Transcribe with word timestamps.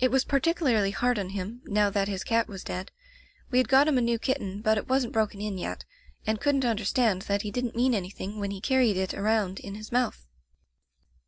"It 0.00 0.10
was 0.10 0.24
particularly 0.24 0.90
hard 0.90 1.20
on 1.20 1.28
him 1.28 1.60
now 1.66 1.88
that 1.90 2.08
his 2.08 2.24
cat 2.24 2.48
was 2.48 2.64
dead. 2.64 2.90
We 3.48 3.58
had 3.58 3.68
got 3.68 3.86
him 3.86 3.96
a 3.96 4.00
new 4.00 4.18
kitten, 4.18 4.60
but 4.60 4.76
it 4.76 4.88
wasn't 4.88 5.12
broken 5.12 5.40
in 5.40 5.56
yet, 5.56 5.84
and 6.26 6.40
couldn't 6.40 6.64
understand 6.64 7.22
that 7.30 7.42
he 7.42 7.52
didn't 7.52 7.76
mean 7.76 7.94
anything 7.94 8.40
when 8.40 8.50
he 8.50 8.60
carried 8.60 8.96
it 8.96 9.14
around 9.14 9.60
in 9.60 9.76
his 9.76 9.92
mouth. 9.92 10.26